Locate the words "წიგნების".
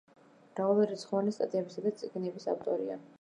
2.01-2.51